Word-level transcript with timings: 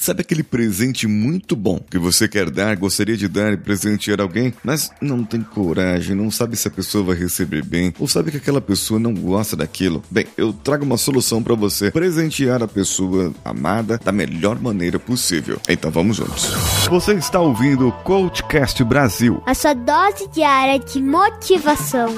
Sabe 0.00 0.22
aquele 0.22 0.42
presente 0.42 1.06
muito 1.06 1.54
bom 1.54 1.78
que 1.78 1.98
você 1.98 2.26
quer 2.26 2.48
dar, 2.48 2.74
gostaria 2.74 3.18
de 3.18 3.28
dar 3.28 3.52
e 3.52 3.58
presentear 3.58 4.18
alguém, 4.22 4.54
mas 4.64 4.90
não 4.98 5.22
tem 5.22 5.42
coragem, 5.42 6.16
não 6.16 6.30
sabe 6.30 6.56
se 6.56 6.66
a 6.66 6.70
pessoa 6.70 7.04
vai 7.04 7.16
receber 7.16 7.62
bem, 7.62 7.92
ou 7.98 8.08
sabe 8.08 8.30
que 8.30 8.38
aquela 8.38 8.62
pessoa 8.62 8.98
não 8.98 9.12
gosta 9.12 9.54
daquilo? 9.54 10.02
Bem, 10.10 10.26
eu 10.38 10.54
trago 10.54 10.86
uma 10.86 10.96
solução 10.96 11.42
para 11.42 11.54
você 11.54 11.90
presentear 11.90 12.62
a 12.62 12.66
pessoa 12.66 13.30
amada 13.44 14.00
da 14.02 14.10
melhor 14.10 14.58
maneira 14.58 14.98
possível. 14.98 15.60
Então 15.68 15.90
vamos 15.90 16.16
juntos. 16.16 16.46
Você 16.88 17.12
está 17.12 17.38
ouvindo 17.38 17.88
o 17.88 17.92
Coachcast 17.92 18.82
Brasil. 18.82 19.42
A 19.44 19.52
sua 19.52 19.74
dose 19.74 20.26
diária 20.32 20.78
de 20.78 21.02
motivação. 21.02 22.08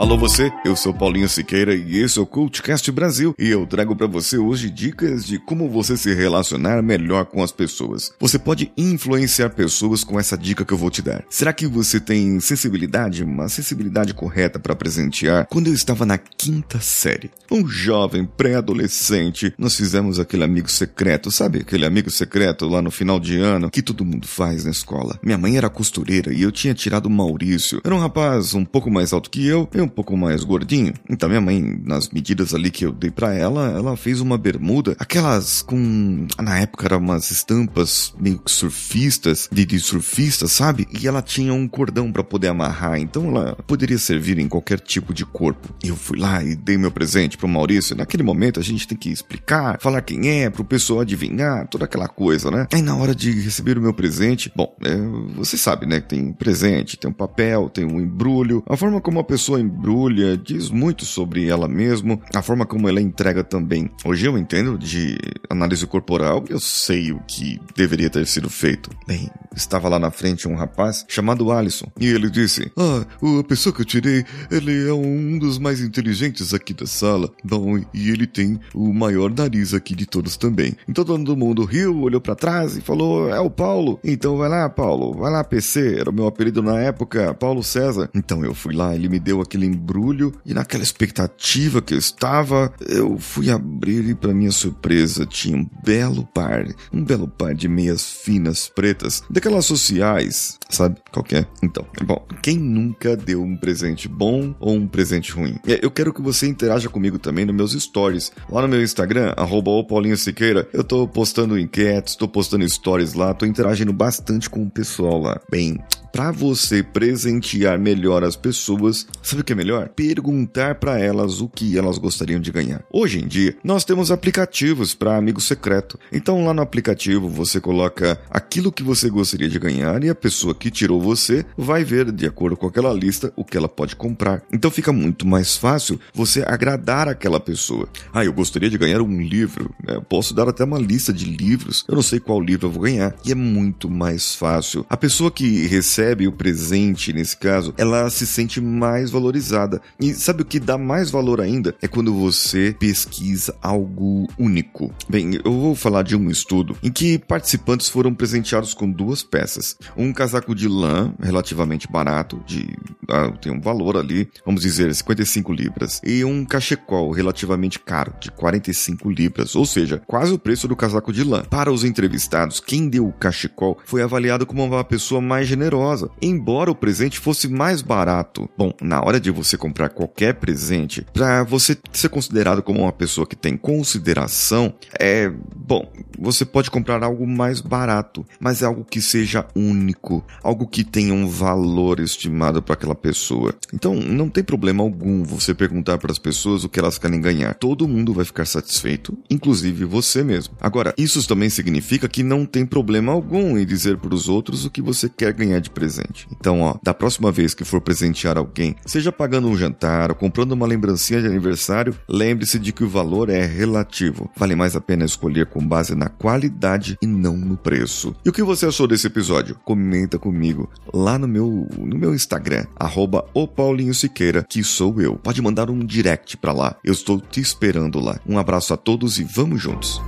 Alô 0.00 0.16
você, 0.16 0.50
eu 0.64 0.74
sou 0.74 0.94
Paulinho 0.94 1.28
Siqueira 1.28 1.74
e 1.74 1.98
esse 1.98 2.18
é 2.18 2.22
o 2.22 2.26
Cultcast 2.26 2.90
Brasil 2.90 3.34
e 3.38 3.50
eu 3.50 3.66
trago 3.66 3.94
para 3.94 4.06
você 4.06 4.38
hoje 4.38 4.70
dicas 4.70 5.26
de 5.26 5.38
como 5.38 5.68
você 5.68 5.94
se 5.94 6.14
relacionar 6.14 6.80
melhor 6.80 7.26
com 7.26 7.42
as 7.42 7.52
pessoas. 7.52 8.10
Você 8.18 8.38
pode 8.38 8.72
influenciar 8.78 9.50
pessoas 9.50 10.02
com 10.02 10.18
essa 10.18 10.38
dica 10.38 10.64
que 10.64 10.72
eu 10.72 10.78
vou 10.78 10.88
te 10.88 11.02
dar. 11.02 11.22
Será 11.28 11.52
que 11.52 11.66
você 11.66 12.00
tem 12.00 12.40
sensibilidade, 12.40 13.22
uma 13.22 13.46
sensibilidade 13.50 14.14
correta 14.14 14.58
para 14.58 14.74
presentear? 14.74 15.46
Quando 15.50 15.66
eu 15.66 15.74
estava 15.74 16.06
na 16.06 16.16
quinta 16.16 16.80
série, 16.80 17.30
um 17.52 17.68
jovem 17.68 18.24
pré-adolescente, 18.24 19.52
nós 19.58 19.76
fizemos 19.76 20.18
aquele 20.18 20.44
amigo 20.44 20.70
secreto, 20.70 21.30
sabe? 21.30 21.58
Aquele 21.58 21.84
amigo 21.84 22.10
secreto 22.10 22.66
lá 22.66 22.80
no 22.80 22.90
final 22.90 23.20
de 23.20 23.36
ano 23.36 23.70
que 23.70 23.82
todo 23.82 24.02
mundo 24.06 24.26
faz 24.26 24.64
na 24.64 24.70
escola. 24.70 25.18
Minha 25.22 25.36
mãe 25.36 25.58
era 25.58 25.68
costureira 25.68 26.32
e 26.32 26.40
eu 26.40 26.50
tinha 26.50 26.72
tirado 26.72 27.04
o 27.04 27.10
Maurício. 27.10 27.82
Era 27.84 27.94
um 27.94 28.00
rapaz 28.00 28.54
um 28.54 28.64
pouco 28.64 28.90
mais 28.90 29.12
alto 29.12 29.28
que 29.28 29.46
eu, 29.46 29.68
um 29.74 29.89
pouco 29.90 30.16
mais 30.16 30.44
gordinho. 30.44 30.94
Então 31.08 31.28
minha 31.28 31.40
mãe, 31.40 31.80
nas 31.84 32.08
medidas 32.10 32.54
ali 32.54 32.70
que 32.70 32.84
eu 32.84 32.92
dei 32.92 33.10
para 33.10 33.34
ela, 33.34 33.70
ela 33.70 33.96
fez 33.96 34.20
uma 34.20 34.38
bermuda, 34.38 34.96
aquelas 34.98 35.62
com 35.62 36.26
na 36.40 36.58
época 36.58 36.86
eram 36.86 36.98
umas 36.98 37.30
estampas 37.30 38.14
meio 38.18 38.38
que 38.38 38.50
surfistas, 38.50 39.48
de, 39.50 39.64
de 39.64 39.78
surfista, 39.80 40.46
sabe? 40.46 40.86
E 41.00 41.06
ela 41.06 41.22
tinha 41.22 41.52
um 41.52 41.68
cordão 41.68 42.12
para 42.12 42.24
poder 42.24 42.48
amarrar, 42.48 42.98
então 42.98 43.28
ela 43.28 43.56
poderia 43.66 43.98
servir 43.98 44.38
em 44.38 44.48
qualquer 44.48 44.80
tipo 44.80 45.12
de 45.12 45.24
corpo. 45.24 45.74
Eu 45.82 45.96
fui 45.96 46.18
lá 46.18 46.42
e 46.42 46.54
dei 46.54 46.76
meu 46.76 46.90
presente 46.90 47.36
pro 47.36 47.48
Maurício. 47.48 47.96
Naquele 47.96 48.22
momento 48.22 48.60
a 48.60 48.62
gente 48.62 48.86
tem 48.86 48.96
que 48.96 49.10
explicar, 49.10 49.78
falar 49.80 50.02
quem 50.02 50.28
é, 50.28 50.50
pro 50.50 50.64
pessoal 50.64 51.00
adivinhar, 51.00 51.66
toda 51.68 51.84
aquela 51.84 52.08
coisa, 52.08 52.50
né? 52.50 52.66
Aí 52.72 52.82
na 52.82 52.96
hora 52.96 53.14
de 53.14 53.30
receber 53.30 53.78
o 53.78 53.80
meu 53.80 53.94
presente, 53.94 54.52
bom, 54.54 54.74
é, 54.82 54.96
você 55.34 55.56
sabe, 55.56 55.86
né? 55.86 56.00
Tem 56.00 56.32
presente, 56.32 56.96
tem 56.96 57.10
um 57.10 57.14
papel, 57.14 57.68
tem 57.68 57.84
um 57.84 58.00
embrulho. 58.00 58.62
A 58.68 58.76
forma 58.76 59.00
como 59.00 59.20
a 59.20 59.24
pessoa 59.24 59.60
embrulha 59.80 60.36
diz 60.36 60.68
muito 60.68 61.06
sobre 61.06 61.48
ela 61.48 61.66
mesma, 61.66 62.18
a 62.34 62.42
forma 62.42 62.66
como 62.66 62.86
ela 62.86 63.00
entrega 63.00 63.42
também. 63.42 63.90
Hoje 64.04 64.26
eu 64.26 64.36
entendo 64.36 64.76
de 64.76 65.16
análise 65.48 65.86
corporal, 65.86 66.44
eu 66.50 66.60
sei 66.60 67.12
o 67.12 67.20
que 67.26 67.58
deveria 67.74 68.10
ter 68.10 68.26
sido 68.26 68.50
feito. 68.50 68.90
Bem, 69.06 69.30
estava 69.56 69.88
lá 69.88 69.98
na 69.98 70.10
frente 70.10 70.46
um 70.46 70.54
rapaz 70.54 71.06
chamado 71.08 71.50
Alisson 71.50 71.90
e 71.98 72.06
ele 72.06 72.28
disse: 72.28 72.70
Ah, 72.76 73.06
a 73.40 73.44
pessoa 73.44 73.74
que 73.74 73.80
eu 73.80 73.86
tirei, 73.86 74.22
ele 74.50 74.86
é 74.86 74.92
um 74.92 75.38
dos 75.38 75.58
mais 75.58 75.80
inteligentes 75.80 76.52
aqui 76.52 76.74
da 76.74 76.86
sala. 76.86 77.30
Bom, 77.42 77.78
e 77.94 78.10
ele 78.10 78.26
tem 78.26 78.60
o 78.74 78.92
maior 78.92 79.32
nariz 79.34 79.72
aqui 79.72 79.94
de 79.94 80.04
todos 80.04 80.36
também. 80.36 80.76
Então 80.86 81.04
todo 81.04 81.36
mundo 81.36 81.64
riu, 81.64 82.02
olhou 82.02 82.20
para 82.20 82.34
trás 82.34 82.76
e 82.76 82.82
falou: 82.82 83.30
É 83.30 83.40
o 83.40 83.48
Paulo. 83.48 83.98
Então 84.04 84.36
vai 84.36 84.50
lá, 84.50 84.68
Paulo, 84.68 85.14
vai 85.14 85.32
lá, 85.32 85.42
PC. 85.42 86.00
Era 86.00 86.10
o 86.10 86.12
meu 86.12 86.26
apelido 86.26 86.62
na 86.62 86.78
época, 86.78 87.32
Paulo 87.32 87.62
César. 87.62 88.10
Então 88.14 88.44
eu 88.44 88.54
fui 88.54 88.74
lá, 88.74 88.94
ele 88.94 89.08
me 89.08 89.18
deu 89.18 89.40
aquele 89.40 89.69
embrulho 89.70 90.32
e 90.44 90.52
naquela 90.52 90.82
expectativa 90.82 91.80
que 91.80 91.94
eu 91.94 91.98
estava, 91.98 92.72
eu 92.86 93.18
fui 93.18 93.50
abrir 93.50 94.08
e 94.08 94.14
para 94.14 94.34
minha 94.34 94.52
surpresa 94.52 95.26
tinha 95.26 95.56
um 95.56 95.66
belo 95.84 96.26
par, 96.26 96.66
um 96.92 97.04
belo 97.04 97.28
par 97.28 97.54
de 97.54 97.68
meias 97.68 98.10
finas 98.10 98.68
pretas, 98.68 99.22
daquelas 99.30 99.66
sociais, 99.66 100.58
sabe? 100.68 101.00
Qualquer. 101.12 101.48
Então, 101.62 101.86
bom, 102.04 102.26
quem 102.42 102.58
nunca 102.58 103.16
deu 103.16 103.42
um 103.42 103.56
presente 103.56 104.08
bom 104.08 104.54
ou 104.60 104.74
um 104.74 104.86
presente 104.86 105.32
ruim? 105.32 105.58
Eu 105.64 105.90
quero 105.90 106.12
que 106.12 106.22
você 106.22 106.46
interaja 106.46 106.88
comigo 106.88 107.18
também 107.18 107.44
nos 107.44 107.54
meus 107.54 107.72
stories. 107.72 108.32
Lá 108.50 108.62
no 108.62 108.68
meu 108.68 108.82
Instagram, 108.82 109.32
arroba 109.36 109.70
Paulinho 109.84 110.16
Siqueira, 110.16 110.68
eu 110.72 110.82
tô 110.82 111.06
postando 111.06 111.58
enquetes, 111.58 112.16
tô 112.16 112.26
postando 112.26 112.68
stories 112.68 113.14
lá, 113.14 113.32
tô 113.34 113.46
interagindo 113.46 113.92
bastante 113.92 114.48
com 114.48 114.62
o 114.62 114.70
pessoal 114.70 115.20
lá. 115.20 115.40
Bem, 115.50 115.78
para 116.12 116.30
você 116.30 116.82
presentear 116.82 117.78
melhor 117.78 118.24
as 118.24 118.36
pessoas, 118.36 119.06
sabe 119.22 119.42
o 119.42 119.44
que 119.44 119.52
é 119.52 119.56
melhor? 119.56 119.88
Perguntar 119.88 120.74
para 120.76 120.98
elas 120.98 121.40
o 121.40 121.48
que 121.48 121.78
elas 121.78 121.98
gostariam 121.98 122.40
de 122.40 122.50
ganhar. 122.50 122.82
Hoje 122.92 123.20
em 123.20 123.26
dia, 123.26 123.56
nós 123.62 123.84
temos 123.84 124.10
aplicativos 124.10 124.94
para 124.94 125.16
amigo 125.16 125.40
secreto. 125.40 125.98
Então 126.12 126.44
lá 126.44 126.52
no 126.52 126.62
aplicativo 126.62 127.28
você 127.28 127.60
coloca 127.60 128.20
aquilo 128.28 128.72
que 128.72 128.82
você 128.82 129.08
gostaria 129.08 129.48
de 129.48 129.58
ganhar 129.58 130.02
e 130.02 130.08
a 130.08 130.14
pessoa 130.14 130.54
que 130.54 130.70
tirou 130.70 131.00
você 131.00 131.44
vai 131.56 131.84
ver 131.84 132.10
de 132.10 132.26
acordo 132.26 132.56
com 132.56 132.66
aquela 132.66 132.92
lista 132.92 133.32
o 133.36 133.44
que 133.44 133.56
ela 133.56 133.68
pode 133.68 133.94
comprar. 133.94 134.42
Então 134.52 134.70
fica 134.70 134.92
muito 134.92 135.26
mais 135.26 135.56
fácil 135.56 136.00
você 136.12 136.42
agradar 136.46 137.08
aquela 137.08 137.40
pessoa. 137.40 137.88
Ah, 138.12 138.24
eu 138.24 138.32
gostaria 138.32 138.68
de 138.68 138.78
ganhar 138.78 139.00
um 139.00 139.20
livro. 139.20 139.72
Né? 139.86 139.96
Eu 139.96 140.02
posso 140.02 140.34
dar 140.34 140.48
até 140.48 140.64
uma 140.64 140.78
lista 140.78 141.12
de 141.12 141.24
livros. 141.24 141.84
Eu 141.88 141.94
não 141.94 142.02
sei 142.02 142.18
qual 142.18 142.40
livro 142.40 142.66
eu 142.66 142.70
vou 142.70 142.82
ganhar. 142.82 143.14
E 143.24 143.32
é 143.32 143.34
muito 143.34 143.88
mais 143.88 144.34
fácil. 144.34 144.84
A 144.88 144.96
pessoa 144.96 145.30
que 145.30 145.66
recebe 145.66 145.99
recebe 146.00 146.26
o 146.26 146.32
presente, 146.32 147.12
nesse 147.12 147.36
caso, 147.36 147.74
ela 147.76 148.08
se 148.08 148.26
sente 148.26 148.58
mais 148.58 149.10
valorizada. 149.10 149.82
E 150.00 150.14
sabe 150.14 150.42
o 150.42 150.44
que 150.46 150.58
dá 150.58 150.78
mais 150.78 151.10
valor 151.10 151.42
ainda? 151.42 151.74
É 151.82 151.86
quando 151.86 152.14
você 152.14 152.74
pesquisa 152.78 153.54
algo 153.60 154.26
único. 154.38 154.90
Bem, 155.08 155.38
eu 155.44 155.52
vou 155.52 155.74
falar 155.74 156.02
de 156.02 156.16
um 156.16 156.30
estudo 156.30 156.74
em 156.82 156.90
que 156.90 157.18
participantes 157.18 157.88
foram 157.88 158.14
presenteados 158.14 158.72
com 158.72 158.90
duas 158.90 159.22
peças. 159.22 159.76
Um 159.94 160.10
casaco 160.12 160.54
de 160.54 160.68
lã, 160.68 161.12
relativamente 161.20 161.86
barato, 161.90 162.42
de 162.46 162.74
ah, 163.10 163.32
tem 163.40 163.52
um 163.52 163.60
valor 163.60 163.96
ali, 163.96 164.28
vamos 164.44 164.62
dizer, 164.62 164.94
55 164.94 165.52
libras, 165.52 166.00
e 166.04 166.24
um 166.24 166.44
cachecol 166.44 167.10
relativamente 167.10 167.78
caro, 167.78 168.14
de 168.20 168.30
45 168.30 169.10
libras, 169.10 169.54
ou 169.54 169.66
seja, 169.66 170.02
quase 170.06 170.32
o 170.32 170.38
preço 170.38 170.68
do 170.68 170.76
casaco 170.76 171.12
de 171.12 171.24
lã. 171.24 171.42
Para 171.42 171.72
os 171.72 171.84
entrevistados, 171.84 172.60
quem 172.60 172.88
deu 172.88 173.06
o 173.06 173.12
cachecol 173.12 173.78
foi 173.84 174.02
avaliado 174.02 174.46
como 174.46 174.64
uma 174.64 174.84
pessoa 174.84 175.20
mais 175.20 175.48
generosa 175.48 176.10
embora 176.22 176.70
o 176.70 176.74
presente 176.74 177.18
fosse 177.18 177.48
mais 177.48 177.82
barato. 177.82 178.48
Bom, 178.56 178.72
na 178.80 179.02
hora 179.02 179.20
de 179.20 179.30
você 179.30 179.56
comprar 179.56 179.90
qualquer 179.90 180.34
presente, 180.34 181.06
para 181.12 181.42
você 181.42 181.76
ser 181.92 182.08
considerado 182.08 182.62
como 182.62 182.80
uma 182.80 182.92
pessoa 182.92 183.26
que 183.26 183.36
tem 183.36 183.56
consideração, 183.56 184.74
é 184.98 185.30
bom, 185.56 185.90
você 186.18 186.44
pode 186.44 186.70
comprar 186.70 187.02
algo 187.02 187.26
mais 187.26 187.60
barato, 187.60 188.24
mas 188.38 188.62
é 188.62 188.66
algo 188.66 188.84
que 188.84 189.00
seja 189.00 189.46
único, 189.54 190.24
algo 190.42 190.66
que 190.66 190.84
tenha 190.84 191.14
um 191.14 191.26
valor 191.26 192.00
estimado 192.00 192.62
para 192.62 192.74
aquela 192.74 192.94
pessoa. 193.00 193.54
Então, 193.72 193.94
não 193.94 194.28
tem 194.28 194.44
problema 194.44 194.82
algum 194.82 195.22
você 195.22 195.54
perguntar 195.54 195.98
para 195.98 196.12
as 196.12 196.18
pessoas 196.18 196.64
o 196.64 196.68
que 196.68 196.78
elas 196.78 196.98
querem 196.98 197.20
ganhar. 197.20 197.54
Todo 197.54 197.88
mundo 197.88 198.12
vai 198.12 198.24
ficar 198.24 198.44
satisfeito, 198.44 199.16
inclusive 199.28 199.84
você 199.84 200.22
mesmo. 200.22 200.54
Agora, 200.60 200.94
isso 200.96 201.26
também 201.26 201.48
significa 201.48 202.08
que 202.08 202.22
não 202.22 202.44
tem 202.44 202.66
problema 202.66 203.12
algum 203.12 203.56
em 203.58 203.64
dizer 203.64 203.96
para 203.96 204.14
os 204.14 204.28
outros 204.28 204.64
o 204.64 204.70
que 204.70 204.82
você 204.82 205.08
quer 205.08 205.32
ganhar 205.32 205.60
de 205.60 205.70
presente. 205.70 206.26
Então, 206.32 206.60
ó, 206.60 206.76
da 206.82 206.92
próxima 206.92 207.30
vez 207.30 207.54
que 207.54 207.64
for 207.64 207.80
presentear 207.80 208.36
alguém, 208.36 208.76
seja 208.86 209.12
pagando 209.12 209.48
um 209.48 209.56
jantar 209.56 210.10
ou 210.10 210.16
comprando 210.16 210.52
uma 210.52 210.66
lembrancinha 210.66 211.20
de 211.20 211.26
aniversário, 211.26 211.96
lembre-se 212.08 212.58
de 212.58 212.72
que 212.72 212.84
o 212.84 212.88
valor 212.88 213.30
é 213.30 213.44
relativo. 213.44 214.30
Vale 214.36 214.54
mais 214.54 214.76
a 214.76 214.80
pena 214.80 215.04
escolher 215.04 215.46
com 215.46 215.66
base 215.66 215.94
na 215.94 216.08
qualidade 216.08 216.98
e 217.00 217.06
não 217.06 217.36
no 217.36 217.56
preço. 217.56 218.14
E 218.24 218.28
o 218.28 218.32
que 218.32 218.42
você 218.42 218.66
achou 218.66 218.86
desse 218.86 219.06
episódio? 219.06 219.56
Comenta 219.64 220.18
comigo 220.18 220.68
lá 220.92 221.18
no 221.18 221.28
meu, 221.28 221.66
no 221.78 221.96
meu 221.96 222.14
Instagram, 222.14 222.64
arroba 222.90 223.24
o 223.32 223.46
Paulinho 223.46 223.94
Siqueira, 223.94 224.44
que 224.48 224.64
sou 224.64 225.00
eu. 225.00 225.14
Pode 225.14 225.40
mandar 225.40 225.70
um 225.70 225.78
direct 225.78 226.36
pra 226.36 226.52
lá. 226.52 226.74
Eu 226.84 226.92
estou 226.92 227.20
te 227.20 227.40
esperando 227.40 228.00
lá. 228.00 228.18
Um 228.26 228.36
abraço 228.36 228.74
a 228.74 228.76
todos 228.76 229.18
e 229.18 229.24
vamos 229.24 229.62
juntos. 229.62 230.02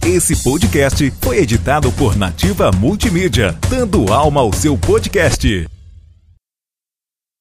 Esse 0.00 0.42
podcast 0.42 1.12
foi 1.20 1.38
editado 1.38 1.92
por 1.92 2.16
Nativa 2.16 2.72
Multimídia, 2.72 3.56
dando 3.68 4.10
alma 4.12 4.40
ao 4.40 4.52
seu 4.52 4.76
podcast. 4.78 5.68